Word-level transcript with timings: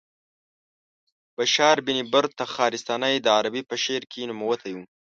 بشار 1.37 1.77
بن 1.85 1.97
برد 2.11 2.31
تخارستاني 2.41 3.15
د 3.21 3.27
عربو 3.37 3.61
په 3.69 3.75
شعر 3.83 4.03
کې 4.11 4.21
نوموتی 4.29 4.71
و. 4.75 4.79